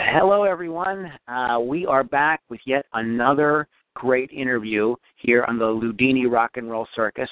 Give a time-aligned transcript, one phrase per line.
[0.00, 1.10] Hello, everyone.
[1.26, 6.70] Uh, we are back with yet another great interview here on the Ludini Rock and
[6.70, 7.28] Roll Circus.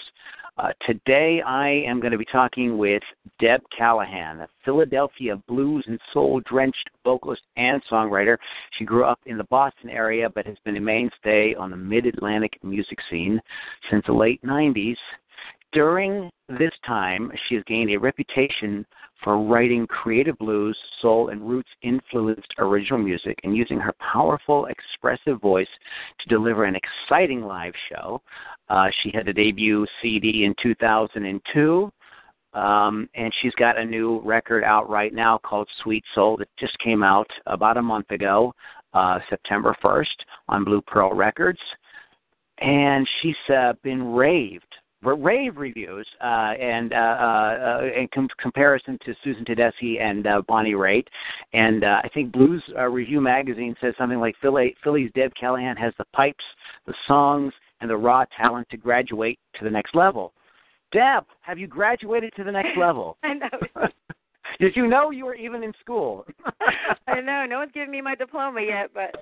[0.59, 3.05] Uh, today, I am going to be talking with
[3.39, 8.37] Deb Callahan, a Philadelphia blues and soul drenched vocalist and songwriter.
[8.77, 12.05] She grew up in the Boston area but has been a mainstay on the mid
[12.05, 13.41] Atlantic music scene
[13.89, 14.97] since the late 90s.
[15.73, 18.85] During this time, she has gained a reputation
[19.27, 25.41] for writing creative blues, soul, and roots influenced original music and using her powerful, expressive
[25.41, 25.67] voice
[26.21, 28.23] to deliver an exciting live show.
[28.69, 31.91] Uh, she had a debut CD in 2002.
[32.55, 36.79] Um, and she's got a new record out right now called Sweet Soul that just
[36.79, 38.55] came out about a month ago,
[38.95, 40.07] uh, September 1st,
[40.49, 41.59] on Blue Pearl Records.
[42.59, 49.15] And she's uh, been raved rave reviews uh, and uh, uh, in com- comparison to
[49.23, 51.07] Susan Tedeschi and uh, Bonnie Raitt.
[51.53, 55.77] And uh, I think Blues uh, Revue magazine says something like Philly, Philly's Deb Callahan
[55.77, 56.45] has the pipes,
[56.87, 60.33] the songs, and the raw talent to graduate to the next level.
[60.93, 63.17] Deb, have you graduated to the next level?
[63.23, 63.49] I know.
[64.61, 66.25] Did you know you were even in school?
[67.09, 67.45] I know.
[67.49, 69.15] No one's given me my diploma yet, but.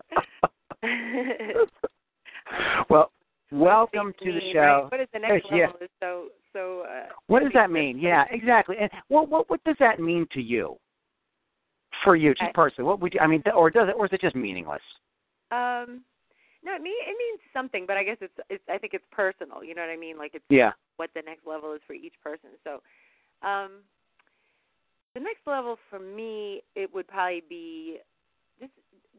[2.88, 3.10] well,
[3.54, 4.58] Welcome to the show.
[4.58, 4.90] Right?
[4.90, 5.66] What is the next yeah.
[5.66, 5.76] level?
[5.80, 6.82] Is so so.
[6.90, 7.98] Uh, what does that mean?
[7.98, 8.76] Yeah, exactly.
[8.80, 10.76] And what what what does that mean to you?
[12.02, 13.20] For you, just personally, what would you?
[13.20, 14.82] I mean, or does it, or is it just meaningless?
[15.52, 16.02] Um,
[16.64, 18.64] no, it mean it means something, but I guess it's it's.
[18.68, 19.62] I think it's personal.
[19.62, 20.18] You know what I mean?
[20.18, 20.72] Like it's yeah.
[20.96, 22.50] what the next level is for each person.
[22.64, 22.82] So,
[23.46, 23.70] um,
[25.14, 27.98] the next level for me, it would probably be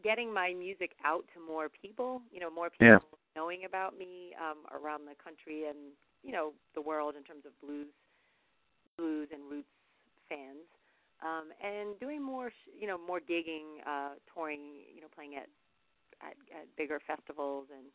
[0.05, 2.21] getting my music out to more people.
[2.31, 2.99] You know, more people yeah
[3.35, 5.91] knowing about me um, around the country and
[6.23, 7.91] you know the world in terms of blues,
[8.97, 9.67] blues and roots
[10.29, 10.65] fans,
[11.21, 15.49] um, and doing more you know more gigging, uh, touring, you know playing at
[16.23, 17.85] at, at bigger festivals and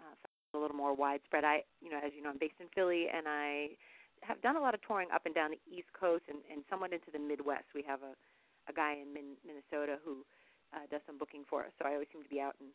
[0.00, 1.44] uh, a little more widespread.
[1.44, 3.76] I you know as you know I'm based in Philly and I
[4.22, 6.92] have done a lot of touring up and down the East Coast and, and somewhat
[6.92, 7.66] into the Midwest.
[7.74, 8.16] We have a
[8.70, 10.24] a guy in Min- Minnesota who
[10.74, 12.68] uh, does some booking for us, so I always seem to be out in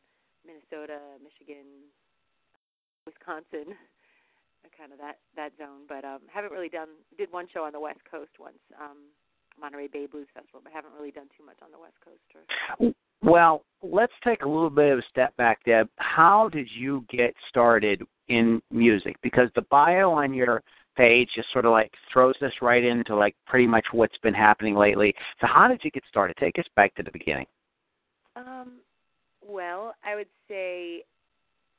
[0.46, 1.66] Minnesota, Michigan,
[3.06, 3.74] Wisconsin,
[4.78, 5.90] kind of that that zone.
[5.90, 9.10] But um, haven't really done did one show on the West Coast once, um,
[9.60, 12.24] Monterey Bay Blues Festival, but haven't really done too much on the West Coast.
[12.36, 12.94] Or...
[13.22, 15.90] Well, let's take a little bit of a step back, Deb.
[15.98, 19.16] How did you get started in music?
[19.24, 20.62] Because the bio on your
[20.96, 24.76] page just sort of like throws us right into like pretty much what's been happening
[24.76, 25.14] lately.
[25.40, 26.36] So how did you get started?
[26.38, 27.46] Take us back to the beginning.
[28.38, 28.80] Um,
[29.42, 31.04] well, I would say,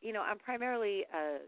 [0.00, 1.38] you know, I'm primarily a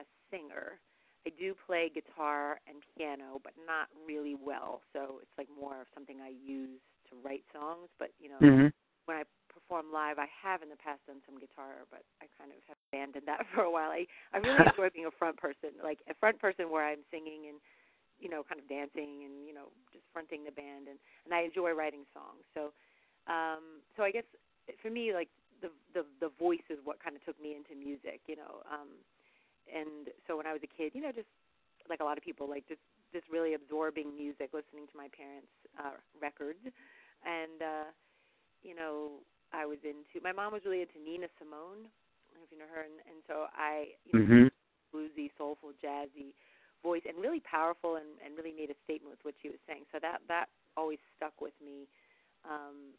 [0.00, 0.78] a singer.
[1.26, 4.80] I do play guitar and piano, but not really well.
[4.92, 7.88] So it's like more of something I use to write songs.
[7.98, 8.68] But you know, mm-hmm.
[9.04, 12.50] when I perform live, I have in the past done some guitar, but I kind
[12.50, 13.90] of have abandoned that for a while.
[13.90, 17.46] I I really enjoy being a front person, like a front person where I'm singing
[17.52, 17.60] and
[18.20, 21.42] you know, kind of dancing and you know, just fronting the band, and and I
[21.42, 22.44] enjoy writing songs.
[22.54, 22.70] So,
[23.26, 24.28] um, so I guess
[24.82, 25.28] for me, like
[25.60, 28.64] the the the voice is what kind of took me into music, you know.
[28.68, 28.88] Um,
[29.68, 31.30] and so when I was a kid, you know, just
[31.88, 32.82] like a lot of people, like just
[33.12, 36.62] just really absorbing music, listening to my parents' uh, records,
[37.26, 37.88] and uh,
[38.62, 39.20] you know,
[39.52, 40.22] I was into.
[40.22, 41.86] My mom was really into Nina Simone.
[41.86, 44.94] I don't know if you know her, and, and so I, you know, mm-hmm.
[44.94, 46.32] bluesy, soulful, jazzy
[46.82, 49.84] voice, and really powerful, and and really made a statement with what she was saying.
[49.92, 51.90] So that that always stuck with me.
[52.46, 52.96] Um,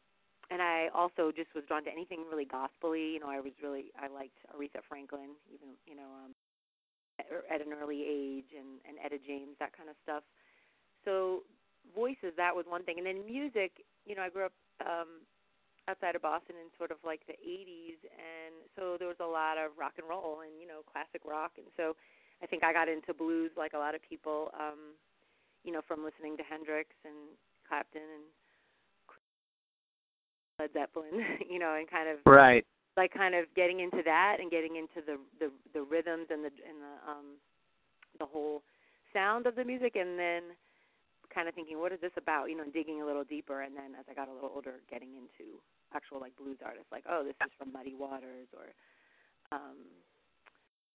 [0.52, 3.16] and I also just was drawn to anything really gospely.
[3.16, 6.36] You know, I was really I liked Aretha Franklin, even you know, um,
[7.18, 10.28] at, at an early age, and and Etta James, that kind of stuff.
[11.08, 11.48] So
[11.96, 13.88] voices, that was one thing, and then music.
[14.06, 15.24] You know, I grew up um,
[15.88, 19.56] outside of Boston in sort of like the '80s, and so there was a lot
[19.56, 21.96] of rock and roll and you know classic rock, and so
[22.44, 24.52] I think I got into blues like a lot of people.
[24.52, 25.00] Um,
[25.64, 27.38] you know, from listening to Hendrix and
[27.70, 28.26] Clapton and
[30.62, 32.66] Led Zeppelin, you know, and kind of right,
[32.98, 36.54] like kind of getting into that and getting into the the the rhythms and the
[36.62, 37.26] and the um
[38.20, 38.62] the whole
[39.14, 40.44] sound of the music, and then
[41.34, 42.46] kind of thinking, what is this about?
[42.50, 45.10] You know, digging a little deeper, and then as I got a little older, getting
[45.10, 45.58] into
[45.96, 49.78] actual like blues artists, like oh this is from Muddy Waters or um,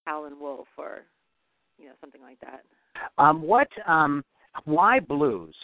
[0.04, 1.02] Howlin' Wolf or
[1.78, 2.62] you know something like that.
[3.18, 3.68] Um, what?
[3.86, 4.24] Um,
[4.64, 5.54] why blues?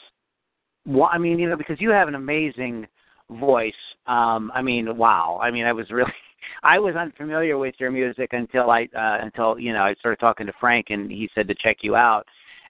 [0.84, 2.86] Why, I mean, you know, because you have an amazing
[3.32, 3.74] voice.
[4.06, 5.38] Um, I mean, wow.
[5.42, 6.12] I mean, I was really,
[6.62, 10.46] I was unfamiliar with your music until I, uh, until you know, I started talking
[10.46, 12.26] to Frank, and he said to check you out.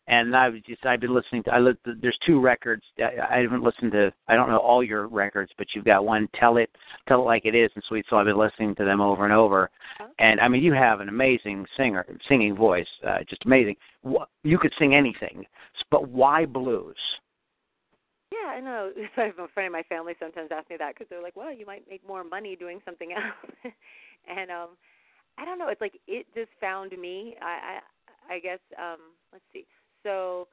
[0.09, 1.55] And I was just, I've been listening to.
[1.55, 2.83] I li- there's two records.
[2.99, 4.13] I, I haven't listened to.
[4.27, 6.29] I don't know all your records, but you've got one.
[6.35, 6.71] Tell it,
[7.07, 8.19] tell it like it is, and Sweet Soul.
[8.19, 9.71] I've been listening to them over and over.
[10.19, 13.77] And I mean, you have an amazing singer, singing voice, uh, just amazing.
[14.43, 15.45] You could sing anything,
[15.91, 16.97] but why blues?
[18.43, 18.91] Yeah, I know.
[19.17, 21.67] So A friend of my family sometimes asks me that because they're like, "Well, you
[21.67, 23.53] might make more money doing something else."
[24.29, 24.71] and um,
[25.39, 25.69] I don't know.
[25.69, 27.37] It's like it just found me.
[27.41, 27.81] I
[28.29, 28.61] I, I guess.
[28.79, 28.99] Um,
[29.33, 29.67] let's see.
[30.03, 30.49] So,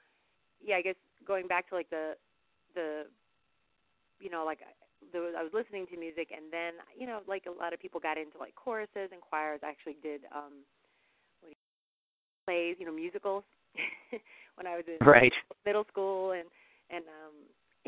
[0.63, 0.95] yeah, I guess
[1.25, 2.13] going back to like the
[2.75, 3.05] the,
[4.19, 4.59] you know, like
[5.13, 7.99] was, I was listening to music, and then you know, like a lot of people
[7.99, 9.59] got into like choruses and choirs.
[9.63, 10.63] I actually did um,
[11.41, 11.55] what do you,
[12.45, 13.43] plays, you know, musicals
[14.55, 15.33] when I was in Right.
[15.65, 16.47] middle school and
[16.89, 17.35] and um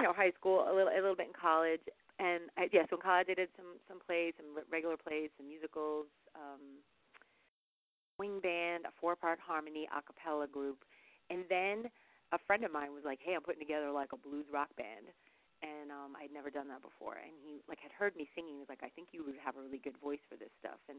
[0.02, 1.86] you know high school a little a little bit in college.
[2.18, 5.30] And I, yeah so in college I did some some plays some re- regular plays
[5.38, 6.82] some musicals um
[8.18, 10.82] wing band a four part harmony a cappella group.
[11.30, 11.90] And then
[12.34, 15.14] a friend of mine was like hey I'm putting together like a blues rock band.
[15.62, 17.22] And um I'd never done that before.
[17.22, 18.58] And he like had heard me singing.
[18.58, 20.82] He was like I think you would have a really good voice for this stuff.
[20.90, 20.98] And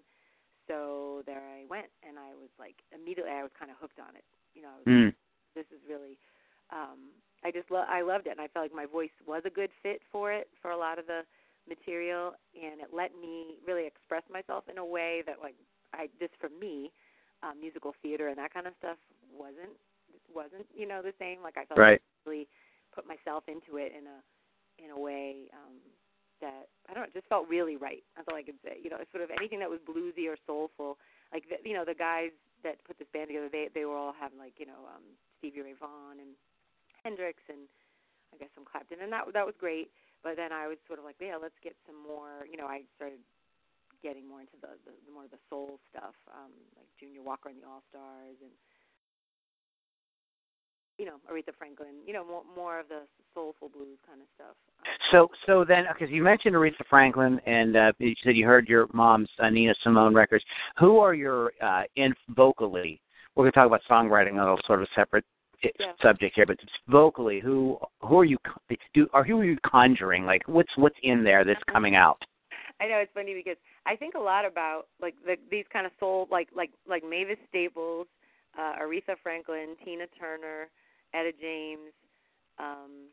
[0.71, 1.91] so there I went.
[2.07, 4.27] And I was like immediately I was kind of hooked on it.
[4.55, 5.11] You know I was Mm.
[5.55, 6.17] this is really
[6.73, 7.13] um
[7.45, 9.71] I just lo- I loved it and I felt like my voice was a good
[9.83, 11.23] fit for it for a lot of the
[11.69, 15.55] material and it let me really express myself in a way that like
[15.95, 16.91] I just for me
[17.43, 18.99] um musical theater and that kind of stuff
[19.31, 19.75] wasn't
[20.35, 22.01] wasn't you know the same like I felt Right.
[22.01, 22.49] like I really
[22.95, 24.19] put myself into it in a
[24.83, 25.79] in a way um
[26.43, 28.03] that I don't know, just felt really right.
[28.17, 28.77] That's all I could say.
[28.83, 30.99] You know, it's sort of anything that was bluesy or soulful.
[31.33, 32.35] Like the, you know, the guys
[32.67, 35.07] that put this band together, they they were all having like you know um,
[35.39, 36.35] Stevie Ray Vaughan and
[37.05, 37.67] Hendrix and
[38.33, 39.91] I guess some Clapton, and that that was great.
[40.23, 42.47] But then I was sort of like, yeah, let's get some more.
[42.51, 43.19] You know, I started
[44.03, 47.49] getting more into the, the, the more of the soul stuff, um, like Junior Walker
[47.49, 48.51] and the All Stars, and
[50.99, 52.03] you know Aretha Franklin.
[52.07, 53.03] You know, more more of the
[53.35, 54.57] soulful blues kind of stuff.
[54.81, 58.69] Um, So, so then, because you mentioned Aretha Franklin, and uh, you said you heard
[58.69, 60.45] your mom's uh, Nina Simone records.
[60.79, 63.01] Who are your uh, in vocally?
[63.35, 65.25] We're going to talk about songwriting, a little sort of separate
[65.63, 65.93] Yeah.
[66.03, 68.39] subject here, but vocally, who who are you
[68.95, 69.09] do?
[69.13, 70.25] Or who are you conjuring?
[70.25, 72.21] Like, what's what's in there that's coming out?
[72.81, 73.57] I know it's funny because
[73.87, 77.39] I think a lot about like the, these kind of soul, like like like Mavis
[77.49, 78.07] Staples,
[78.59, 80.69] uh, Aretha Franklin, Tina Turner,
[81.15, 81.93] Etta James,
[82.59, 83.07] um,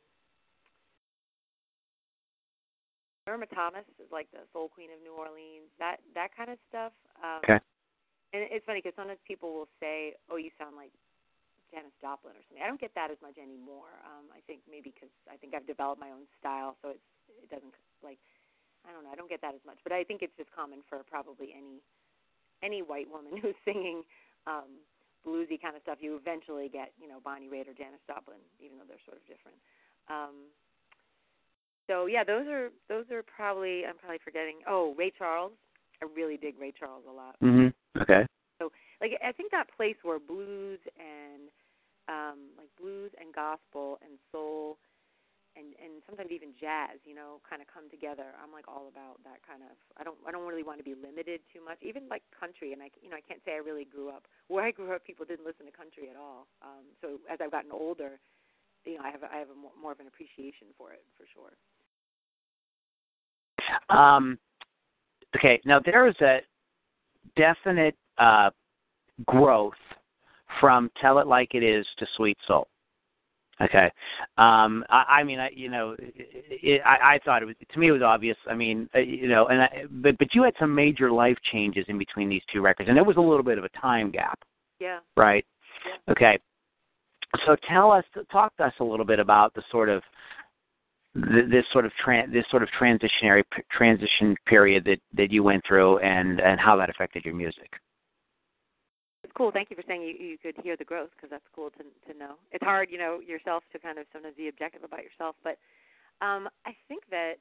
[3.27, 5.69] Irma Thomas is like the soul queen of New Orleans.
[5.77, 6.93] That that kind of stuff.
[7.23, 7.59] Um, Okay.
[8.31, 10.91] And it's funny because sometimes people will say, "Oh, you sound like
[11.71, 13.93] Janis Joplin or something." I don't get that as much anymore.
[14.05, 17.49] Um, I think maybe because I think I've developed my own style, so it's it
[17.49, 17.73] doesn't
[18.03, 18.19] like
[18.87, 19.11] I don't know.
[19.11, 21.83] I don't get that as much, but I think it's just common for probably any
[22.63, 24.03] any white woman who's singing
[24.47, 24.81] um,
[25.25, 25.99] bluesy kind of stuff.
[25.99, 29.25] You eventually get you know Bonnie Raitt or Janis Joplin, even though they're sort of
[29.27, 29.59] different.
[30.07, 30.49] Um,
[31.87, 34.61] so yeah, those are those are probably I'm probably forgetting.
[34.67, 35.53] Oh, Ray Charles.
[36.01, 38.01] I really dig Ray Charles a lot Mm-hmm.
[38.01, 38.25] Okay.
[38.59, 38.71] So
[39.01, 41.49] like I think that place where blues and
[42.09, 44.81] um like blues and gospel and soul
[45.57, 48.35] and and sometimes even jazz, you know, kind of come together.
[48.37, 49.75] I'm like all about that kind of.
[49.97, 51.81] I don't I don't really want to be limited too much.
[51.81, 54.63] Even like country, and I you know I can't say I really grew up where
[54.63, 55.03] I grew up.
[55.05, 56.47] People didn't listen to country at all.
[56.61, 58.19] Um, so as I've gotten older,
[58.85, 61.25] you know, I have I have a more, more of an appreciation for it for
[61.33, 61.53] sure.
[63.89, 64.37] Um,
[65.35, 65.61] okay.
[65.65, 66.39] Now there is a
[67.35, 68.49] definite uh,
[69.25, 69.73] growth
[70.59, 72.67] from "Tell It Like It Is" to "Sweet Soul."
[73.61, 73.91] Okay.
[74.37, 77.89] Um, I, I mean, I, you know, it, I, I thought it was to me
[77.89, 78.37] it was obvious.
[78.49, 81.85] I mean, uh, you know, and I, but but you had some major life changes
[81.89, 84.39] in between these two records, and there was a little bit of a time gap,
[84.79, 84.99] Yeah.
[85.17, 85.45] right?
[85.85, 86.11] Yeah.
[86.13, 86.39] Okay.
[87.45, 90.01] So tell us, talk to us a little bit about the sort of
[91.15, 95.43] th- this sort of tran- this sort of transitionary p- transition period that that you
[95.43, 97.71] went through, and and how that affected your music.
[99.39, 99.55] Cool.
[99.55, 102.11] Thank you for saying you, you could hear the growth because that's cool to to
[102.11, 102.35] know.
[102.51, 105.55] It's hard, you know, yourself to kind of sometimes be objective about yourself, but
[106.19, 107.39] um, I think that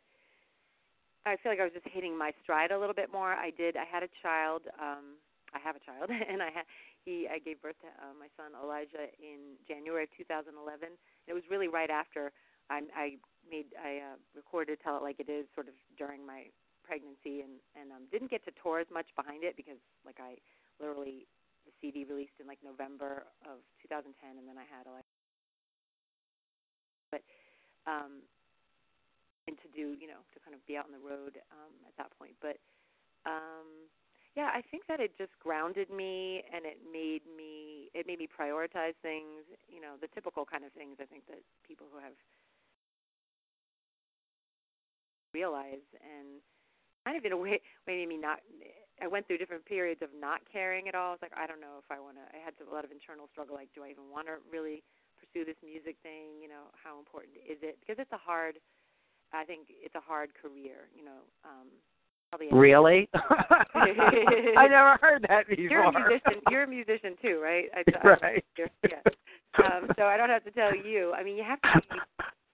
[1.26, 3.34] I feel like I was just hitting my stride a little bit more.
[3.34, 3.74] I did.
[3.74, 4.62] I had a child.
[4.78, 5.18] Um,
[5.50, 6.70] I have a child, and I had
[7.02, 7.26] he.
[7.26, 10.54] I gave birth to uh, my son Elijah in January of 2011.
[11.26, 12.30] It was really right after
[12.70, 13.06] I, I
[13.42, 16.46] made I uh, recorded "Tell It Like It Is" sort of during my
[16.86, 20.38] philosophy, and and um, didn't get to tour as much behind it because like I
[20.78, 21.26] literally
[21.68, 24.08] the CD released in like November of 2010,
[24.40, 25.10] and then I had a like,
[27.12, 27.22] but
[27.84, 28.24] um,
[29.44, 31.92] and to do you know to kind of be out on the road um, at
[32.00, 32.56] that point, but
[33.28, 33.88] um,
[34.36, 38.28] yeah, I think that it just grounded me and it made me it made me
[38.28, 42.14] prioritize things, you know, the typical kind of things I think that people who have
[45.34, 46.40] realize and
[47.04, 48.38] kind of in a way made me not
[49.02, 51.14] I went through different periods of not caring at all.
[51.14, 52.90] I was like I don't know if I want to I had a lot of
[52.90, 54.82] internal struggle like do I even want to really
[55.18, 57.78] pursue this music thing, you know, how important is it?
[57.80, 58.58] Because it's a hard
[59.32, 61.22] I think it's a hard career, you know.
[61.44, 61.68] Um
[62.30, 63.08] Probably really?
[63.74, 65.64] I never heard that before.
[65.64, 66.42] You're a musician.
[66.50, 67.70] You're a musician too, right?
[67.72, 68.44] I, I, right.
[68.84, 69.64] Yeah.
[69.64, 71.14] Um, so I don't have to tell you.
[71.14, 71.96] I mean, you have to be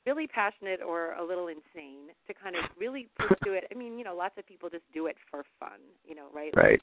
[0.07, 3.65] really passionate or a little insane to kind of really pursue it.
[3.71, 6.53] I mean, you know, lots of people just do it for fun, you know, right?
[6.57, 6.81] Right.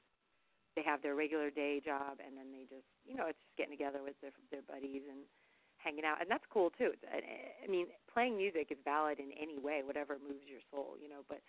[0.75, 3.75] They have their regular day job, and then they just, you know, it's just getting
[3.75, 5.19] together with their their buddies and
[5.77, 6.93] hanging out, and that's cool too.
[7.11, 11.27] I mean, playing music is valid in any way, whatever moves your soul, you know.
[11.27, 11.41] But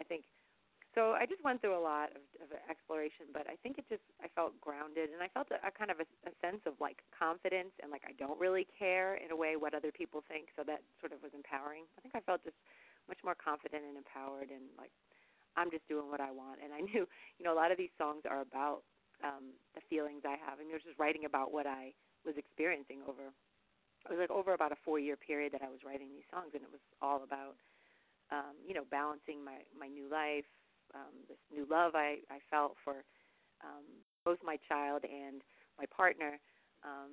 [0.00, 0.24] I think
[0.94, 4.06] so I just went through a lot of, of exploration, but I think it just
[4.22, 7.02] I felt grounded and I felt a, a kind of a, a sense of like
[7.10, 10.54] confidence and like I don't really care in a way what other people think.
[10.54, 11.90] So that sort of was empowering.
[11.98, 12.58] I think I felt just
[13.10, 14.94] much more confident and empowered and like
[15.56, 16.62] I'm just doing what I want.
[16.62, 17.06] And I knew,
[17.38, 18.82] you know, a lot of these songs are about
[19.22, 20.58] um, the feelings I have.
[20.58, 21.94] I mean, I was just writing about what I
[22.26, 23.30] was experiencing over.
[24.04, 26.60] It was like over about a four-year period that I was writing these songs, and
[26.60, 27.56] it was all about,
[28.28, 30.44] um, you know, balancing my my new life,
[30.94, 33.04] um, this new love I, I felt for
[33.62, 33.84] um,
[34.24, 35.42] both my child and
[35.78, 36.38] my partner.
[36.84, 37.10] Um,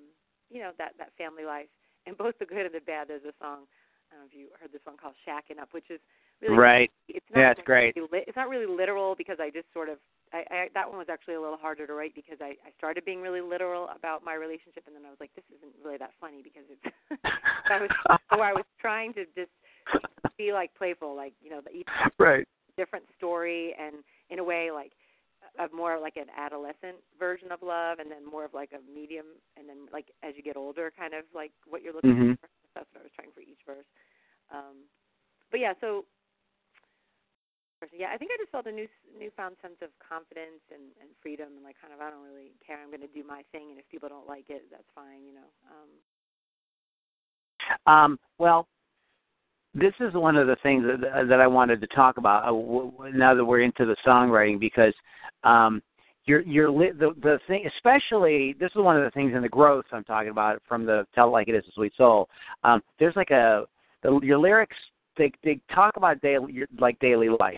[0.50, 1.72] you know that that family life,
[2.06, 3.08] and both the good and the bad.
[3.08, 3.66] There's a song.
[4.12, 6.00] I don't know if you heard this one called "Shacking Up," which is
[6.42, 6.92] really right.
[7.08, 7.96] It's not yeah, it's great.
[7.96, 9.98] Really, it's not really literal because I just sort of
[10.34, 13.06] I, I that one was actually a little harder to write because I I started
[13.06, 16.12] being really literal about my relationship and then I was like this isn't really that
[16.20, 16.84] funny because it's
[17.70, 17.90] I was
[18.32, 19.52] so I was trying to just
[20.38, 22.48] be like playful like you know the each right
[22.78, 24.94] different story and in a way like
[25.60, 29.26] of more like an adolescent version of love and then more of like a medium
[29.58, 32.40] and then like as you get older kind of like what you're looking mm-hmm.
[32.40, 32.48] for.
[32.76, 33.88] That's what i was trying for each verse.
[34.54, 34.88] Um
[35.52, 36.06] but yeah so
[37.92, 38.88] yeah i think i just felt a new
[39.18, 42.78] newfound sense of confidence and and freedom and like kind of i don't really care.
[42.80, 45.34] I'm going to do my thing and if people don't like it that's fine you
[45.36, 45.90] know um.
[47.86, 48.68] Um well
[49.74, 53.34] this is one of the things that, that I wanted to talk about uh, now
[53.34, 54.94] that we're into the songwriting because
[55.44, 55.82] um,
[56.26, 59.50] you're you're li- the the thing especially this is one of the things in the
[59.50, 62.30] growth I'm talking about from the Tell It Like It Is a Sweet Soul.
[62.64, 63.66] Um, there's like a
[64.04, 64.78] the, your lyrics
[65.18, 67.56] they they talk about daily like daily life,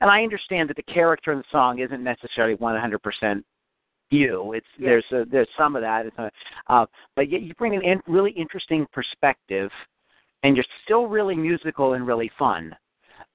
[0.00, 3.44] and I understand that the character in the song isn't necessarily 100 percent
[4.10, 4.52] you.
[4.52, 5.02] It's yes.
[5.10, 6.06] there's a, there's some of that,
[6.68, 9.70] uh, but yet you bring an in, really interesting perspective
[10.42, 12.74] and you're still really musical and really fun.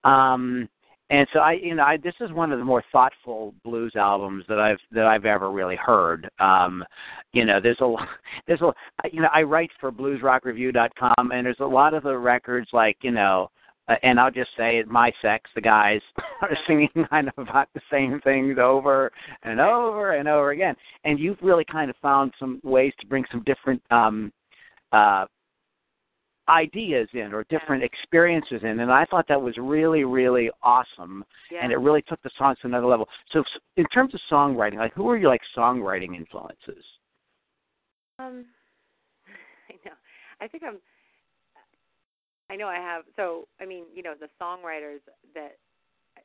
[0.03, 0.69] Um,
[1.11, 4.43] and so I, you know, I, this is one of the more thoughtful blues albums
[4.49, 6.27] that I've that I've ever really heard.
[6.39, 6.83] Um,
[7.31, 7.95] you know, there's a,
[8.47, 8.73] there's a,
[9.11, 13.11] you know, I write for BluesRockReview.com, and there's a lot of the records like, you
[13.11, 13.51] know,
[13.87, 16.01] uh, and I'll just say it, my sex, the guys
[16.41, 19.11] are singing kind of about the same things over
[19.43, 20.75] and over and over again.
[21.03, 24.31] And you've really kind of found some ways to bring some different um,
[24.91, 25.25] uh,
[26.49, 27.87] ideas in or different yeah.
[27.87, 31.59] experiences in and i thought that was really really awesome yeah.
[31.63, 33.43] and it really took the songs to another level so
[33.77, 36.83] in terms of songwriting like who are your like songwriting influences
[38.19, 38.45] um
[39.69, 39.95] i know
[40.39, 40.77] i think i'm
[42.51, 44.99] i know i have so i mean you know the songwriters
[45.33, 45.57] that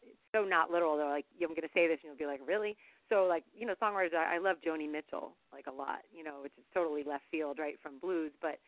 [0.02, 2.40] it's so not literal they're like i'm going to say this and you'll be like
[2.46, 2.76] really
[3.08, 6.40] so like you know songwriters i, I love joni mitchell like a lot you know
[6.42, 8.58] which is totally left field right from blues but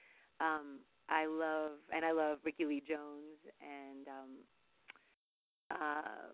[0.41, 0.79] um
[1.13, 4.31] I love and I love Rickie Lee Jones and um
[5.71, 6.33] uh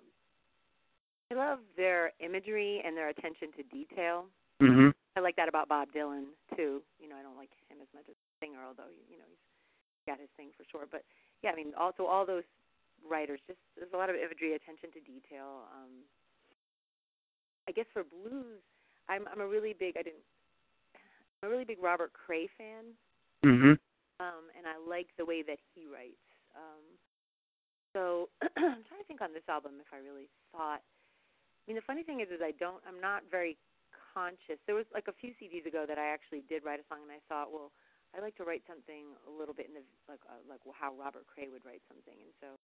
[1.31, 4.31] I love their imagery and their attention to detail.
[4.63, 4.95] Mhm.
[5.17, 6.81] I like that about Bob Dylan too.
[6.99, 10.07] You know, I don't like him as much as a singer, although you know he's
[10.07, 10.87] got his thing for sure.
[10.89, 11.05] But
[11.43, 12.45] yeah, I mean, also all those
[13.05, 15.69] writers, just there's a lot of imagery, attention to detail.
[15.75, 16.07] Um,
[17.69, 18.63] I guess for blues,
[19.09, 20.25] I'm I'm a really big I didn't
[21.43, 22.97] I'm a really big Robert Cray fan.
[23.45, 23.79] Mhm
[24.19, 26.23] um, and I like the way that he writes.
[26.55, 26.85] Um,
[27.95, 30.83] so I'm trying to think on this album if I really thought.
[30.83, 32.81] I mean, the funny thing is, is I don't.
[32.89, 33.61] I'm not very
[34.15, 34.57] conscious.
[34.65, 37.13] There was like a few CDs ago that I actually did write a song, and
[37.13, 37.71] I thought, well,
[38.17, 41.29] I'd like to write something a little bit in the like uh, like how Robert
[41.29, 42.57] Cray would write something, and so.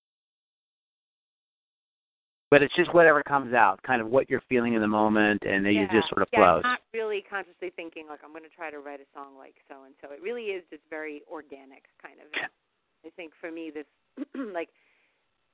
[2.55, 5.67] But it's just whatever comes out, kind of what you're feeling in the moment, and
[5.67, 5.83] then yeah.
[5.83, 6.63] it just sort of yeah, flows.
[6.63, 9.59] I'm not really consciously thinking like I'm going to try to write a song like
[9.67, 10.15] so and so.
[10.15, 12.31] It really is just very organic, kind of.
[12.31, 13.91] I think for me, this
[14.55, 14.71] like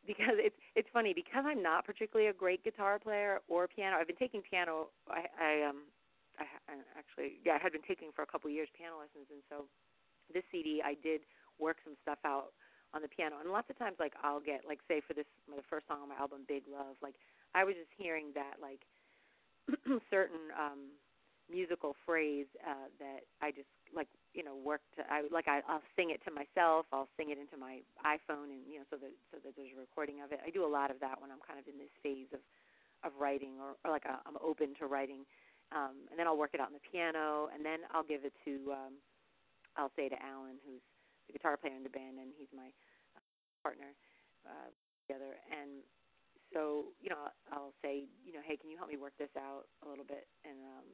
[0.05, 3.97] because it's it's funny because I'm not particularly a great guitar player or piano.
[3.97, 4.93] I've been taking piano.
[5.09, 5.89] I, I um
[6.37, 9.25] I, I actually yeah I had been taking for a couple of years piano lessons,
[9.33, 9.65] and so
[10.37, 11.25] this CD I did
[11.57, 12.53] work some stuff out
[12.95, 13.37] on the piano.
[13.41, 16.09] And lots of times, like I'll get like say for this the first song on
[16.09, 17.15] my album, Big Love, like
[17.55, 18.83] I was just hearing that like
[20.11, 20.91] certain um
[21.51, 25.83] musical phrase uh that I just like you know work to I like I I'll
[25.99, 29.11] sing it to myself I'll sing it into my iPhone and you know so that
[29.35, 31.43] so that there's a recording of it I do a lot of that when I'm
[31.43, 32.43] kind of in this phase of
[33.03, 35.27] of writing or, or like i I'm open to writing
[35.75, 38.33] um and then I'll work it out on the piano and then I'll give it
[38.47, 38.95] to um
[39.75, 40.85] I'll say to Alan who's
[41.31, 42.75] the guitar player in the band, and he's my
[43.15, 43.23] uh,
[43.63, 43.95] partner
[44.43, 44.69] uh,
[45.07, 45.39] together.
[45.47, 45.87] And
[46.51, 49.71] so, you know, I'll say, you know, hey, can you help me work this out
[49.87, 50.27] a little bit?
[50.43, 50.87] And um,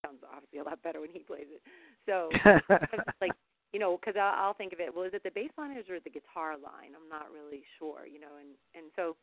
[0.00, 1.60] sounds obviously a lot better when he plays it.
[2.08, 2.32] So,
[3.20, 3.36] like,
[3.76, 4.88] you know, because I'll, I'll think of it.
[4.88, 6.96] Well, is it the bass line or is it the guitar line?
[6.96, 8.40] I'm not really sure, you know.
[8.40, 9.16] And and so,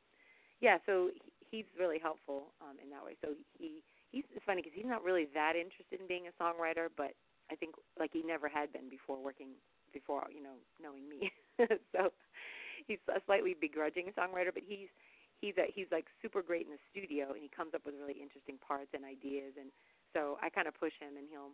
[0.62, 0.78] yeah.
[0.86, 1.10] So
[1.50, 3.18] he's really helpful um, in that way.
[3.26, 3.82] So he
[4.12, 7.18] he's it's funny because he's not really that interested in being a songwriter, but
[7.50, 9.58] I think like he never had been before working
[9.94, 11.32] before you know knowing me.
[11.94, 12.12] so
[12.88, 14.90] he's a slightly begrudging songwriter, but he's
[15.44, 18.20] he's a, he's like super great in the studio, and he comes up with really
[18.20, 19.54] interesting parts and ideas.
[19.60, 19.70] And
[20.16, 21.52] so I kind of push him, and he'll,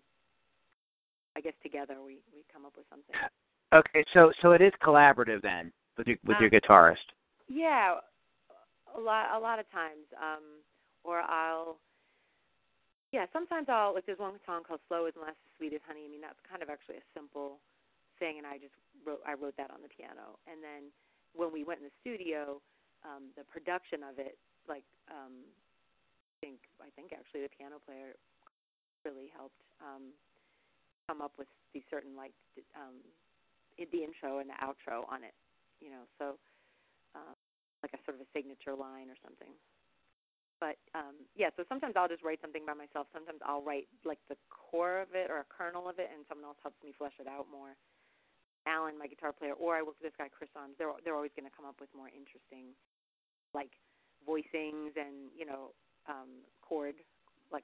[1.36, 3.17] I guess together we we come up with something.
[3.74, 7.10] Okay, so so it is collaborative then with your with um, your guitarist.
[7.50, 7.98] Yeah,
[8.96, 10.62] a lot a lot of times, um,
[11.03, 11.77] or I'll.
[13.12, 16.10] Yeah, sometimes I'll like there's one song called "Slow Is Less Sweet as Honey." I
[16.10, 17.58] mean, that's kind of actually a simple
[18.19, 18.75] thing, and I just
[19.07, 20.38] wrote I wrote that on the piano.
[20.45, 20.91] And then
[21.33, 22.61] when we went in the studio,
[23.07, 24.35] um, the production of it,
[24.67, 28.15] like um, I think I think actually the piano player
[29.07, 30.11] really helped um,
[31.07, 32.35] come up with these certain like
[32.75, 33.00] um,
[33.79, 35.33] the intro and the outro on it,
[35.79, 36.03] you know.
[36.20, 36.35] So
[37.15, 37.35] um,
[37.81, 39.55] like a sort of a signature line or something.
[40.59, 43.07] But um, yeah, so sometimes I'll just write something by myself.
[43.15, 46.51] Sometimes I'll write like the core of it or a kernel of it, and someone
[46.51, 47.79] else helps me flesh it out more.
[48.70, 51.32] Alan, my guitar player, or I work with this guy Chris Arms, they're they're always
[51.36, 52.70] going to come up with more interesting,
[53.53, 53.74] like
[54.27, 55.74] voicings and you know
[56.08, 56.96] um, chord,
[57.51, 57.64] like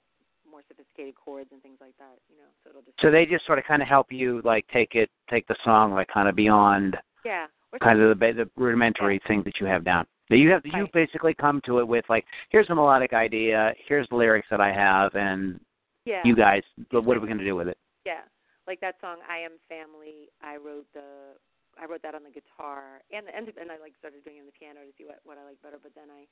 [0.49, 2.17] more sophisticated chords and things like that.
[2.29, 2.97] You know, so it'll just.
[3.01, 5.93] So they just sort of kind of help you like take it, take the song
[5.93, 6.97] like kind of beyond.
[7.23, 7.47] Yeah.
[7.83, 9.27] Kind of the, the rudimentary yeah.
[9.27, 10.05] things that you have down.
[10.29, 10.77] So you have right.
[10.77, 14.61] you basically come to it with like, here's a melodic idea, here's the lyrics that
[14.61, 15.59] I have, and
[16.05, 16.21] yeah.
[16.23, 17.77] you guys, what are we going to do with it?
[18.05, 18.21] Yeah
[18.67, 21.37] like that song "I Am Family." I wrote the
[21.77, 24.49] I wrote that on the guitar, and and and I like started doing it on
[24.49, 25.79] the piano to see what what I like better.
[25.81, 26.25] But then I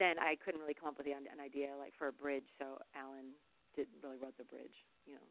[0.00, 3.36] then I couldn't really come up with an idea like for a bridge, so Alan
[3.76, 4.76] did really wrote the bridge.
[5.06, 5.26] You know.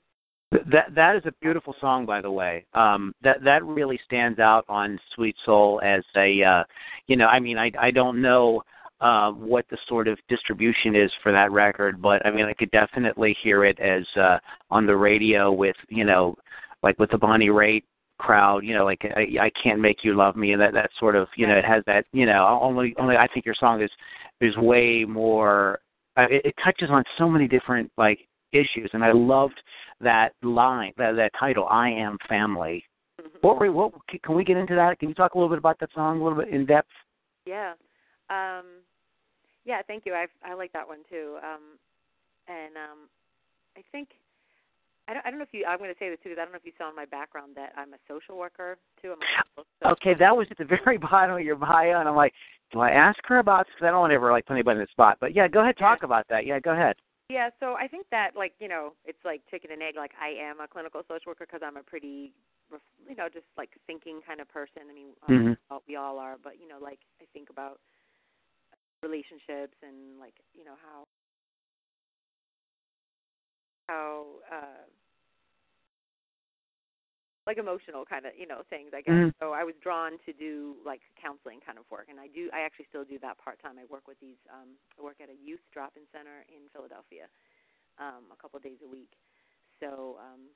[0.71, 2.65] That that is a beautiful song, by the way.
[2.73, 6.63] Um, that that really stands out on Sweet Soul as a, uh,
[7.07, 8.63] you know, I mean, I I don't know
[9.01, 12.69] uh, what the sort of distribution is for that record, but I mean, I could
[12.71, 14.37] definitely hear it as uh,
[14.69, 16.35] on the radio with you know,
[16.83, 17.83] like with the Bonnie Raitt
[18.19, 21.15] crowd, you know, like I, I can't make you love me, and that that sort
[21.15, 23.89] of you know, it has that you know, only only I think your song is
[24.39, 25.79] is way more.
[26.15, 28.19] Uh, it, it touches on so many different like
[28.51, 29.59] issues, and I loved
[29.99, 32.85] that line, that that title, "I Am Family."
[33.19, 33.37] Mm-hmm.
[33.41, 34.99] What, were, what can we get into that?
[34.99, 36.89] Can you talk a little bit about that song, a little bit in depth?
[37.45, 37.73] Yeah.
[38.29, 38.65] Um,
[39.65, 40.13] yeah, thank you.
[40.13, 41.37] I I like that one too.
[41.43, 41.77] Um,
[42.47, 42.99] and um,
[43.77, 44.09] I think
[45.07, 46.45] I don't I don't know if you I'm going to say this too because I
[46.45, 49.13] don't know if you saw in my background that I'm a social worker too.
[49.13, 52.33] I'm okay, that was at the very bottom of your bio, and I'm like,
[52.71, 53.67] do I ask her about?
[53.67, 55.17] Because I don't want to ever like put anybody in the spot.
[55.19, 56.05] But yeah, go ahead, talk yeah.
[56.05, 56.45] about that.
[56.45, 56.95] Yeah, go ahead.
[57.29, 59.95] Yeah, so I think that like you know it's like chicken and egg.
[59.95, 62.33] Like I am a clinical social worker because I'm a pretty
[63.07, 64.83] you know just like thinking kind of person.
[64.89, 65.75] I mean, um, mm-hmm.
[65.87, 67.79] we all are, but you know like I think about
[69.03, 71.03] relationships and like you know how
[73.89, 74.85] how uh
[77.49, 79.13] like emotional kind of you know things i guess.
[79.17, 79.33] Mm-hmm.
[79.41, 82.61] so i was drawn to do like counseling kind of work and i do i
[82.61, 85.37] actually still do that part time i work with these um i work at a
[85.41, 87.25] youth drop in center in philadelphia
[87.99, 89.13] um a couple of days a week.
[89.79, 90.53] So um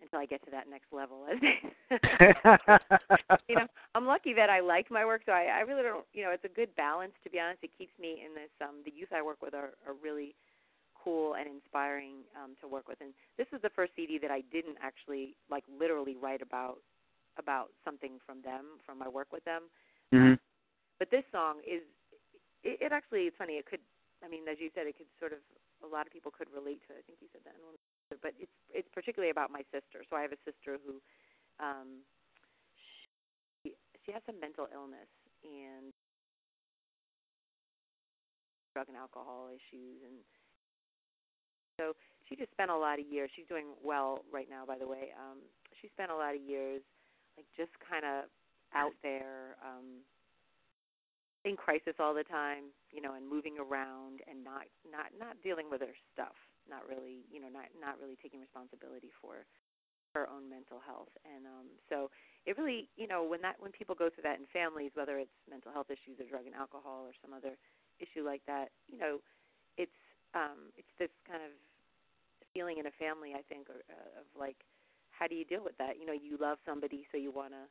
[0.00, 1.26] until I get to that next level.
[3.48, 6.04] you know, I'm lucky that I like my work, so I, I really don't.
[6.12, 7.12] You know, it's a good balance.
[7.24, 8.50] To be honest, it keeps me in this.
[8.60, 10.34] Um, the youth I work with are, are really
[10.92, 13.00] cool and inspiring um, to work with.
[13.00, 16.78] And this is the first CD that I didn't actually like literally write about
[17.38, 19.70] about something from them, from my work with them.
[20.12, 20.34] Mm-hmm.
[20.98, 21.86] But this song is
[22.66, 23.54] it, it actually it's funny.
[23.54, 23.82] It could,
[24.20, 25.38] I mean, as you said, it could sort of
[25.80, 26.98] a lot of people could relate to.
[26.98, 27.00] it.
[27.00, 27.77] I think you said that in one,
[28.22, 30.04] but it's it's particularly about my sister.
[30.08, 31.00] So I have a sister who,
[31.60, 32.04] um,
[33.62, 35.08] she she has some mental illness
[35.44, 35.92] and
[38.74, 40.16] drug and alcohol issues and
[41.80, 41.94] so
[42.28, 45.10] she just spent a lot of years she's doing well right now by the way
[45.16, 45.38] um
[45.80, 46.82] she spent a lot of years
[47.36, 48.28] like just kind of
[48.74, 50.04] out there um
[51.44, 55.70] in crisis all the time, you know, and moving around and not not not dealing
[55.70, 56.34] with her stuff,
[56.70, 59.44] not really, you know, not not really taking responsibility for
[60.14, 61.12] her own mental health.
[61.24, 62.08] And um so
[62.46, 65.34] it really, you know, when that when people go through that in families, whether it's
[65.48, 67.56] mental health issues or drug and alcohol or some other
[68.00, 69.20] issue like that, you know,
[69.76, 69.98] it's
[70.34, 71.52] um it's this kind of
[72.54, 74.56] feeling in a family, I think, or, uh, of like
[75.12, 75.98] how do you deal with that?
[75.98, 77.66] You know, you love somebody so you want to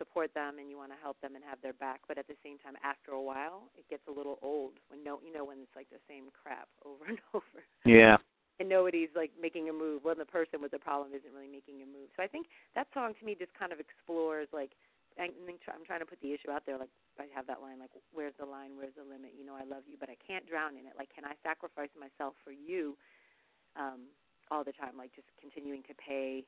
[0.00, 2.34] support them and you want to help them and have their back but at the
[2.42, 5.58] same time after a while it gets a little old when no you know when
[5.60, 8.16] it's like the same crap over and over yeah
[8.60, 11.82] and nobody's like making a move when the person with the problem isn't really making
[11.82, 12.46] a move so i think
[12.76, 14.76] that song to me just kind of explores like
[15.18, 16.78] I'm trying to put the issue out there.
[16.78, 18.78] Like I have that line, like, "Where's the line?
[18.78, 19.34] Where's the limit?
[19.36, 20.96] You know, I love you, but I can't drown in it.
[20.96, 22.96] Like, can I sacrifice myself for you
[23.76, 24.08] um,
[24.48, 24.96] all the time?
[24.96, 26.46] Like, just continuing to pay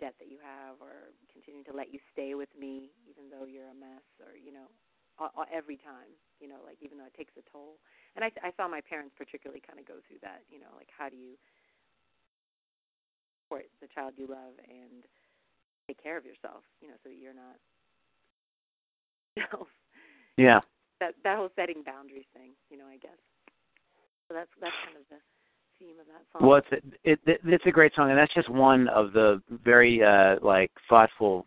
[0.00, 3.70] debt that you have or continuing to let you stay with me even though you're
[3.70, 4.66] a mess or you know
[5.52, 7.78] every time you know like even though it takes a toll
[8.16, 10.88] and i i saw my parents particularly kind of go through that you know like
[10.92, 11.36] how do you
[13.44, 15.04] support the child you love and
[15.86, 17.56] take care of yourself you know so that you're not
[19.36, 19.66] you know
[20.36, 20.60] yeah.
[21.00, 23.18] That that whole setting boundaries thing you know i guess.
[24.28, 25.20] So that's that's kind of the
[25.82, 26.48] theme of that song.
[26.48, 30.02] Well, it's it, it, it's a great song, and that's just one of the very
[30.02, 31.46] uh like thoughtful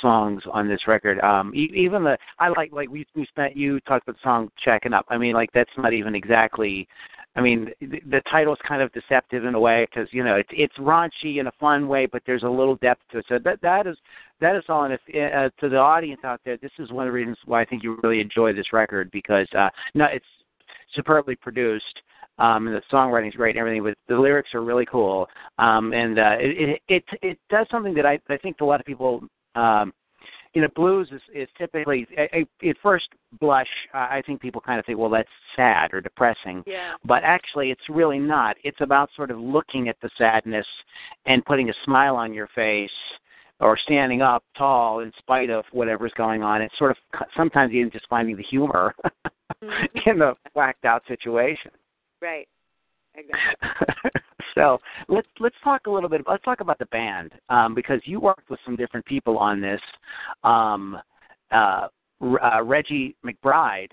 [0.00, 1.20] songs on this record.
[1.20, 4.94] Um, even the I like like we we spent you talked about the song "Shacking
[4.94, 6.88] Up." I mean, like that's not even exactly.
[7.34, 10.50] I mean, the, the title's kind of deceptive in a way because you know it's
[10.52, 13.26] it's raunchy in a fun way, but there's a little depth to it.
[13.28, 13.96] So that that is
[14.40, 14.84] that is all.
[14.84, 17.62] And if, uh, to the audience out there, this is one of the reasons why
[17.62, 20.26] I think you really enjoy this record because uh, no, it's
[20.94, 22.02] superbly produced.
[22.42, 25.28] Um, and the songwriting is great and everything, but the lyrics are really cool.
[25.58, 28.80] Um, and uh, it, it it it does something that I I think a lot
[28.80, 29.22] of people
[29.54, 29.92] um,
[30.54, 33.08] you know, blues is, is typically at first
[33.40, 33.68] blush.
[33.94, 36.62] I think people kind of think, well, that's sad or depressing.
[36.66, 36.92] Yeah.
[37.04, 38.56] But actually, it's really not.
[38.62, 40.66] It's about sort of looking at the sadness
[41.24, 42.90] and putting a smile on your face,
[43.60, 46.60] or standing up tall in spite of whatever's going on.
[46.60, 48.94] It's sort of sometimes even just finding the humor
[49.64, 50.10] mm-hmm.
[50.10, 51.70] in the whacked out situation.
[52.22, 52.48] Right.
[53.14, 54.20] Exactly.
[54.54, 56.22] so let's let's talk a little bit.
[56.26, 59.80] Let's talk about the band um, because you worked with some different people on this.
[60.44, 60.96] Um,
[61.50, 61.88] uh,
[62.22, 63.90] uh, Reggie McBride,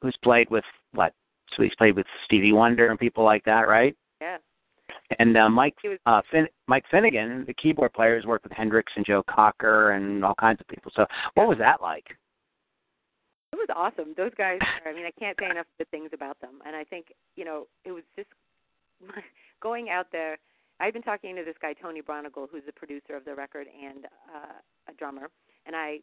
[0.00, 1.12] who's played with what?
[1.56, 3.94] So he's played with Stevie Wonder and people like that, right?
[4.22, 4.38] Yeah.
[5.18, 8.90] And uh, Mike was, uh, fin- Mike Finnegan, the keyboard player, has worked with Hendrix
[8.96, 10.90] and Joe Cocker and all kinds of people.
[10.94, 12.06] So what was that like?
[13.62, 14.14] Was awesome.
[14.16, 14.58] Those guys.
[14.84, 16.58] Are, I mean, I can't say enough good things about them.
[16.66, 18.28] And I think you know, it was just
[19.62, 20.38] going out there.
[20.80, 24.06] I've been talking to this guy Tony Braunagel, who's the producer of the record and
[24.34, 24.58] uh,
[24.90, 25.30] a drummer,
[25.66, 26.00] and I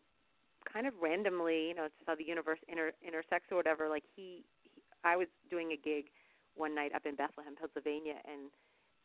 [0.72, 3.89] kind of randomly, you know, it's how the universe inter- intersects or whatever.
[3.89, 4.69] Like he, he,
[5.04, 6.06] I was doing a gig
[6.56, 8.52] one night up in Bethlehem, Pennsylvania, and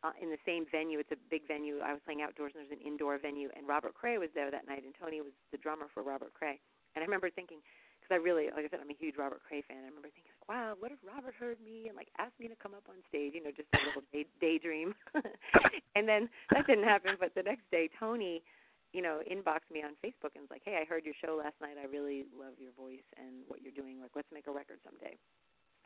[0.03, 0.99] uh, in the same venue.
[0.99, 1.79] It's a big venue.
[1.83, 4.67] I was playing outdoors, and there's an indoor venue, and Robert Cray was there that
[4.67, 6.59] night, and Tony was the drummer for Robert Cray.
[6.95, 7.59] And I remember thinking,
[8.05, 9.81] because I really, like I said, I'm a huge Robert Cray fan.
[9.81, 12.53] I remember thinking, like, wow, what if Robert heard me and like asked me to
[12.53, 13.33] come up on stage?
[13.33, 14.93] You know, just a little day, daydream.
[15.97, 17.17] and then that didn't happen.
[17.17, 18.45] But the next day, Tony,
[18.93, 21.57] you know, inboxed me on Facebook and was like, hey, I heard your show last
[21.57, 21.81] night.
[21.81, 23.97] I really love your voice and what you're doing.
[23.97, 25.17] Like, let's make a record someday.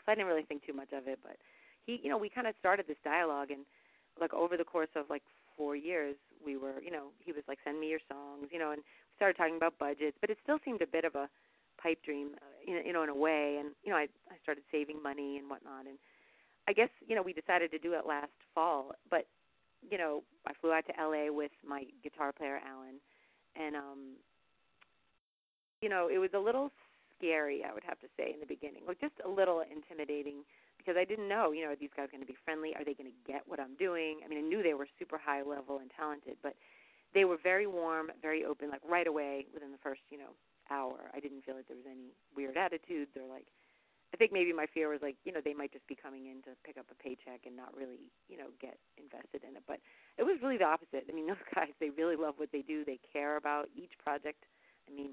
[0.03, 1.39] So I didn't really think too much of it, but
[1.87, 3.63] he, you know, we kind of started this dialogue and
[4.19, 5.23] like over the course of like
[5.55, 8.71] four years, we were, you know, he was like, send me your songs, you know,
[8.71, 11.29] and we started talking about budgets, but it still seemed a bit of a
[11.81, 13.57] pipe dream, uh, you know, in a way.
[13.59, 15.97] And you know, I I started saving money and whatnot, and
[16.67, 18.91] I guess you know we decided to do it last fall.
[19.09, 19.27] But
[19.89, 22.99] you know, I flew out to LA with my guitar player Alan,
[23.55, 23.99] and um,
[25.81, 26.71] you know, it was a little
[27.17, 30.43] scary, I would have to say, in the beginning, like just a little intimidating
[30.77, 32.73] because I didn't know, you know, are these guys going to be friendly?
[32.75, 34.19] Are they going to get what I'm doing?
[34.23, 36.55] I mean, I knew they were super high level and talented, but
[37.13, 40.31] they were very warm, very open, like right away within the first, you know,
[40.71, 41.11] hour.
[41.13, 43.47] I didn't feel like there was any weird attitudes or like
[44.13, 46.41] I think maybe my fear was like, you know, they might just be coming in
[46.49, 49.63] to pick up a paycheck and not really, you know, get invested in it.
[49.67, 49.79] But
[50.17, 51.05] it was really the opposite.
[51.07, 52.83] I mean, those guys, they really love what they do.
[52.83, 54.45] They care about each project.
[54.89, 55.11] I mean,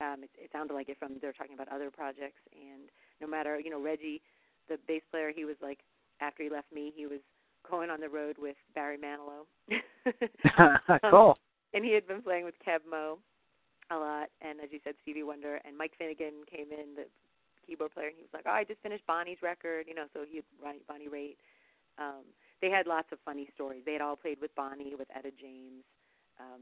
[0.00, 2.90] um, it, it sounded like it from they're talking about other projects, and
[3.20, 4.20] no matter you know Reggie,
[4.68, 5.78] the bass player, he was like
[6.20, 7.20] after he left me, he was
[7.68, 9.46] going on the road with Barry Manilow.
[11.10, 11.30] cool.
[11.30, 11.34] Um,
[11.72, 13.18] and he had been playing with Keb Mo
[13.90, 17.04] a lot, and as you said, Stevie Wonder and Mike Finnegan came in, the
[17.66, 20.06] keyboard player, and he was like, "Oh, I just finished Bonnie's record," you know.
[20.12, 20.42] So he
[20.88, 21.36] Bonnie Raitt.
[21.98, 22.24] Um,
[22.60, 23.82] they had lots of funny stories.
[23.84, 25.84] They had all played with Bonnie, with Etta James.
[26.40, 26.60] Um,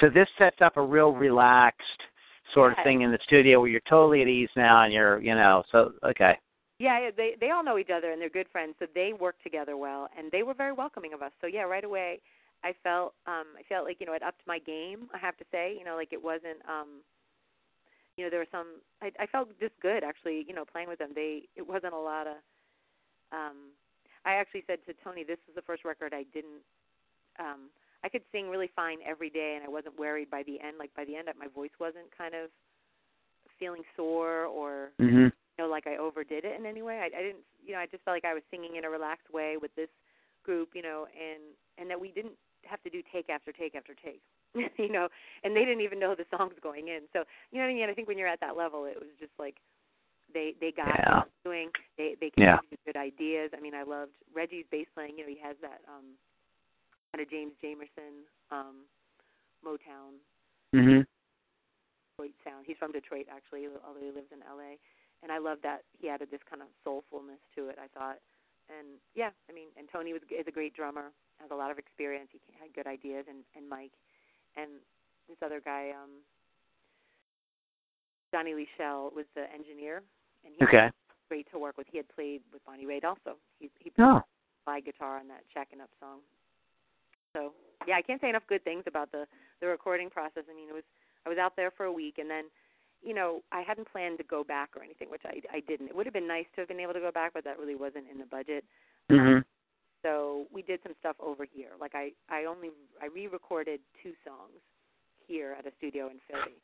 [0.00, 2.02] so this sets up a real relaxed
[2.54, 5.34] sort of thing in the studio where you're totally at ease now, and you're, you
[5.34, 6.38] know, so okay.
[6.78, 9.76] Yeah, they they all know each other and they're good friends, so they work together
[9.76, 11.32] well, and they were very welcoming of us.
[11.40, 12.20] So yeah, right away,
[12.62, 15.08] I felt um I felt like you know it upped my game.
[15.14, 17.02] I have to say, you know, like it wasn't um
[18.16, 20.98] you know there were some I, I felt just good actually, you know, playing with
[20.98, 21.10] them.
[21.14, 22.36] They it wasn't a lot of
[23.32, 23.72] um
[24.24, 26.62] I actually said to Tony, this is the first record I didn't
[27.38, 27.70] um
[28.02, 30.78] I could sing really fine every day, and I wasn't worried by the end.
[30.78, 32.50] Like by the end, my voice wasn't kind of
[33.58, 35.24] feeling sore or mm-hmm.
[35.24, 37.00] you know like I overdid it in any way.
[37.00, 39.30] I, I didn't, you know, I just felt like I was singing in a relaxed
[39.32, 39.90] way with this
[40.44, 41.40] group, you know, and
[41.78, 44.20] and that we didn't have to do take after take after take,
[44.78, 45.08] you know,
[45.44, 47.00] and they didn't even know the songs going in.
[47.12, 47.88] So you know what I mean?
[47.90, 49.56] I think when you're at that level, it was just like
[50.32, 51.16] they they got yeah.
[51.18, 51.70] what doing.
[51.98, 52.56] They they came yeah.
[52.56, 53.50] up with good ideas.
[53.56, 55.18] I mean, I loved Reggie's bass playing.
[55.18, 56.16] You know, he has that um
[57.12, 58.86] kind of James Jamerson, um,
[59.66, 60.22] Motown,
[60.74, 61.02] mm-hmm.
[61.02, 62.64] Detroit sound.
[62.66, 64.78] He's from Detroit actually, although he lives in L.A.
[65.22, 67.76] And I love that he added this kind of soulfulness to it.
[67.76, 68.22] I thought,
[68.72, 71.78] and yeah, I mean, and Tony was is a great drummer, has a lot of
[71.78, 72.28] experience.
[72.32, 73.92] He had good ideas, and and Mike,
[74.56, 74.80] and
[75.28, 76.22] this other guy, um,
[78.32, 80.02] Johnny Lee Schell was the engineer,
[80.44, 80.90] and he okay.
[80.90, 81.86] was great to work with.
[81.90, 83.36] He had played with Bonnie Raitt also.
[83.58, 84.22] He he played oh.
[84.64, 86.20] slide guitar on that Shacking Up song.
[87.32, 87.52] So
[87.86, 89.26] yeah, I can't say enough good things about the
[89.60, 90.44] the recording process.
[90.50, 90.84] I mean, it was
[91.26, 92.44] I was out there for a week, and then
[93.02, 95.88] you know I hadn't planned to go back or anything, which I I didn't.
[95.88, 97.76] It would have been nice to have been able to go back, but that really
[97.76, 98.64] wasn't in the budget.
[99.10, 99.36] Mm-hmm.
[99.36, 99.44] Um,
[100.02, 101.70] so we did some stuff over here.
[101.80, 102.70] Like I I only
[103.02, 104.60] I re-recorded two songs
[105.26, 106.56] here at a studio in Philly,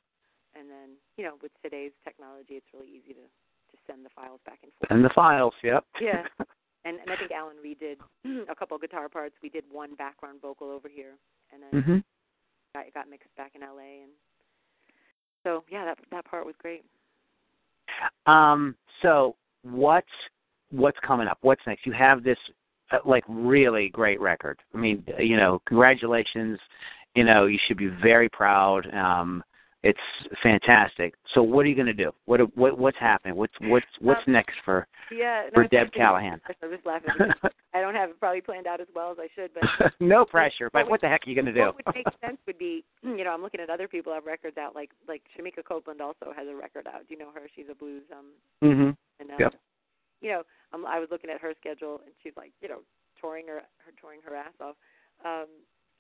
[0.59, 4.41] and then you know with today's technology, it's really easy to to send the files
[4.47, 4.91] back and forth.
[4.91, 5.85] And the files, yep.
[6.01, 6.23] Yeah.
[6.85, 7.97] and and I think Alan redid
[8.51, 9.35] a couple of guitar parts.
[9.43, 11.15] We did one background vocal over here,
[11.53, 11.99] and then mm-hmm.
[12.75, 14.03] got got mixed back in L.A.
[14.03, 14.13] And
[15.45, 16.85] so yeah, that that part was great.
[18.27, 18.75] Um.
[19.03, 20.07] So what's
[20.71, 21.39] what's coming up?
[21.43, 21.87] What's next?
[21.87, 22.39] You have this
[23.05, 24.59] like really great record.
[24.75, 26.59] I mean, you know, congratulations.
[27.15, 28.93] You know, you should be very proud.
[28.95, 29.43] Um,
[29.83, 29.99] it's
[30.43, 31.15] fantastic.
[31.35, 32.11] So what are you going to do?
[32.25, 33.37] What what what's happening?
[33.37, 36.41] What's what's what's um, next for yeah, for Deb Callahan?
[36.63, 37.11] I'm just laughing.
[37.75, 40.71] I don't have it probably planned out as well as I should, but no pressure.
[40.73, 41.61] But what, what the heck are you going to do?
[41.61, 44.57] What would make sense would be, you know, I'm looking at other people have records
[44.59, 44.75] out.
[44.75, 47.07] Like like Shemekia Copeland also has a record out.
[47.07, 47.43] Do you know her?
[47.55, 48.27] She's a blues um.
[48.65, 48.97] Mhm.
[49.21, 49.55] And, uh, yep.
[50.21, 52.81] You know, um, I was looking at her schedule, and she's like, you know,
[53.21, 54.77] touring her her touring her ass off.
[55.25, 55.49] Um,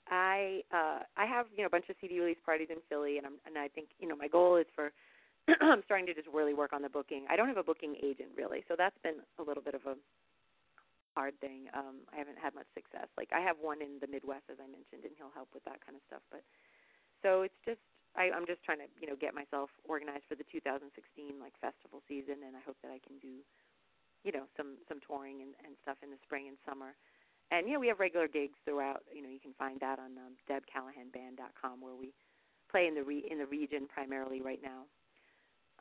[0.08, 3.26] I uh I have you know a bunch of CD release parties in Philly, and
[3.26, 4.92] I'm and I think you know my goal is for
[5.60, 7.26] I'm starting to just really work on the booking.
[7.30, 9.94] I don't have a booking agent really, so that's been a little bit of a
[11.14, 11.66] hard thing.
[11.72, 13.08] Um, I haven't had much success.
[13.16, 15.82] Like I have one in the Midwest, as I mentioned, and he'll help with that
[15.82, 16.22] kind of stuff.
[16.30, 16.46] But
[17.24, 17.82] so it's just
[18.14, 20.86] I, I'm just trying to you know get myself organized for the 2016
[21.42, 23.42] like festival season, and I hope that I can do
[24.26, 26.98] you know some some touring and, and stuff in the spring and summer
[27.50, 29.02] and know we have regular gigs throughout.
[29.14, 32.12] You know you can find that on um, DebCallahanBand.com where we
[32.70, 34.86] play in the re- in the region primarily right now.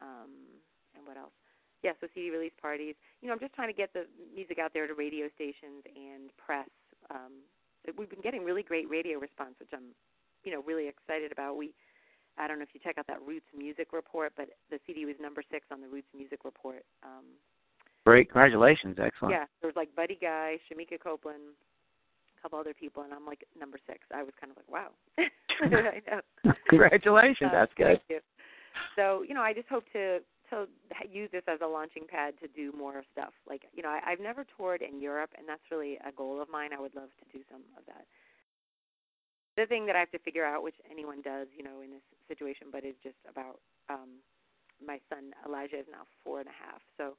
[0.01, 0.62] Um,
[0.95, 1.34] and what else?
[1.84, 2.95] Yeah, so CD release parties.
[3.21, 6.29] You know I'm just trying to get the music out there to radio stations and
[6.38, 6.69] press.
[7.10, 7.41] Um,
[7.97, 9.97] we've been getting really great radio response, which I'm
[10.43, 11.58] you know really excited about.
[11.58, 11.73] We
[12.38, 15.15] I don't know if you check out that Roots Music Report, but the CD was
[15.19, 16.84] number six on the Roots Music Report.
[17.01, 17.25] Um,
[18.06, 19.34] Great, congratulations, excellent.
[19.34, 21.58] Yeah, there was like Buddy Guy, Shemekia Copeland,
[22.38, 24.02] a couple other people, and I'm like number six.
[24.13, 24.94] I was kind of like, wow.
[25.18, 26.54] I know.
[26.70, 28.00] Congratulations, uh, that's good.
[28.08, 28.20] You.
[28.96, 30.20] So you know, I just hope to
[30.52, 30.68] to
[31.10, 33.34] use this as a launching pad to do more stuff.
[33.50, 36.48] Like you know, I, I've never toured in Europe, and that's really a goal of
[36.48, 36.70] mine.
[36.78, 38.06] I would love to do some of that.
[39.58, 42.06] The thing that I have to figure out, which anyone does, you know, in this
[42.28, 44.22] situation, but is just about um,
[44.86, 47.18] my son Elijah is now four and a half, so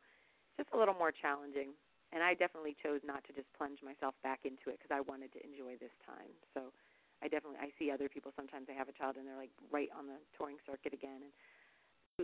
[0.56, 1.76] just a little more challenging.
[2.14, 5.34] And I definitely chose not to just plunge myself back into it because I wanted
[5.36, 6.32] to enjoy this time.
[6.54, 6.72] So
[7.20, 9.90] I definitely I see other people sometimes they have a child and they're like right
[9.92, 11.32] on the touring circuit again and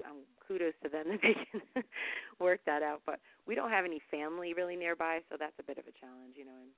[0.01, 1.61] um, kudos to them that they can
[2.41, 3.03] work that out.
[3.05, 6.37] But we don't have any family really nearby, so that's a bit of a challenge,
[6.37, 6.57] you know.
[6.57, 6.73] And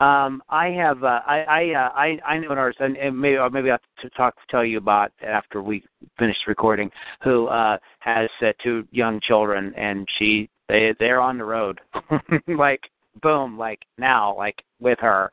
[0.00, 3.36] Um, I have uh, I I, uh, I I know an artist, and, and maybe
[3.36, 5.84] or maybe I'll to talk to tell you about after we
[6.18, 6.90] finish recording,
[7.22, 11.80] who uh, has uh, two young children, and she they they're on the road,
[12.48, 12.80] like
[13.20, 15.30] boom, like now, like with her.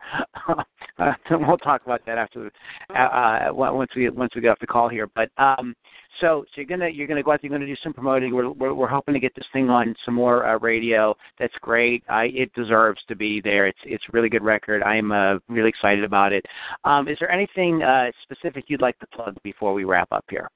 [0.47, 2.51] uh, we'll talk about that after
[2.91, 5.07] uh, uh, once we once we get off the call here.
[5.15, 5.75] But um,
[6.21, 7.41] so so you're gonna you're gonna go out.
[7.41, 8.34] There, you're gonna do some promoting.
[8.34, 11.15] We're we're, we're hoping to get this thing on some more uh, radio.
[11.39, 12.03] That's great.
[12.10, 13.67] I it deserves to be there.
[13.67, 14.84] It's it's a really good record.
[14.84, 16.45] I'm uh, really excited about it.
[16.84, 20.49] Um, is there anything uh, specific you'd like to plug before we wrap up here?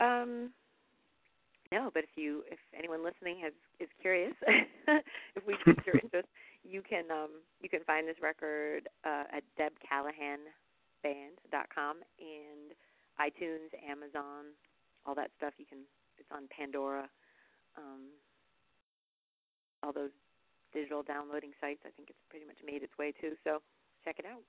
[0.00, 0.50] Um,
[1.72, 6.28] no, but if you if anyone listening has is curious, if we piqued your interest,
[6.62, 12.74] you can um you can find this record uh, at debcallahanband.com and
[13.20, 14.46] iTunes, Amazon,
[15.06, 15.54] all that stuff.
[15.58, 15.78] You can
[16.18, 17.08] it's on Pandora,
[17.76, 18.08] um,
[19.82, 20.10] all those
[20.72, 21.80] digital downloading sites.
[21.84, 23.32] I think it's pretty much made its way too.
[23.44, 23.60] So
[24.04, 24.42] check it out.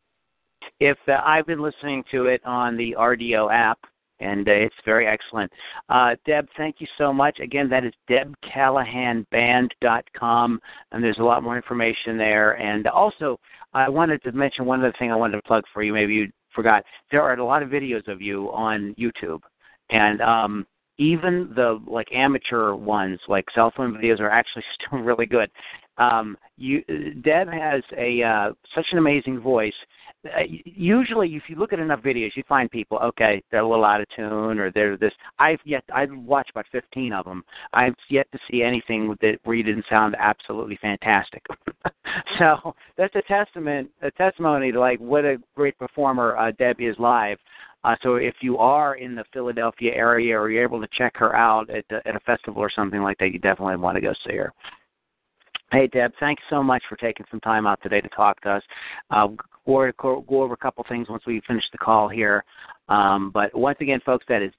[0.79, 3.79] If uh, I've been listening to it on the Rdio app,
[4.19, 5.51] and uh, it's very excellent.
[5.89, 7.39] Uh, Deb, thank you so much.
[7.39, 12.59] Again, that is debcallahanband.com, and there's a lot more information there.
[12.59, 13.37] And also,
[13.73, 15.93] I wanted to mention one other thing I wanted to plug for you.
[15.93, 16.83] Maybe you forgot.
[17.11, 19.41] There are a lot of videos of you on YouTube,
[19.89, 20.65] and um,
[20.97, 25.49] even the like amateur ones, like cell phone videos, are actually still really good.
[25.97, 26.83] Um, you,
[27.23, 29.73] Deb has a uh, such an amazing voice.
[30.25, 33.85] Uh, usually if you look at enough videos you find people okay they're a little
[33.85, 35.13] out of tune or they're this.
[35.37, 39.55] I've yet i've watched about 15 of them i've yet to see anything that where
[39.55, 41.45] you didn't sound absolutely fantastic.
[42.39, 46.95] So that's a testament a testimony to like what a great performer uh, debbie is
[46.97, 47.37] live.
[47.83, 51.35] Uh, so if you are in the Philadelphia area or you're able to check her
[51.35, 54.35] out at, at a festival or something like that, you definitely want to go see
[54.35, 54.51] her.
[55.71, 58.63] Hey, Deb, thanks so much for taking some time out today to talk to us.
[59.09, 59.29] Uh,
[59.65, 62.43] we'll go over a couple things once we finish the call here.
[62.87, 64.51] Um, but once again, folks, that is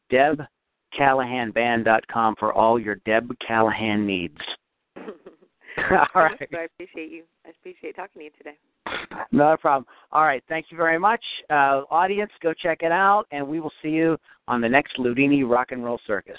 [0.99, 4.37] debcallahanband.com for all your Deb Callahan needs.
[4.97, 5.03] all
[6.15, 6.49] right.
[6.53, 7.23] I appreciate you.
[7.45, 8.57] I appreciate talking to you today.
[9.33, 9.87] No problem.
[10.13, 10.43] All right.
[10.49, 11.23] Thank you very much.
[11.51, 14.17] Uh, audience, go check it out, and we will see you
[14.49, 16.39] on the next Loudini Rock and Roll Circus.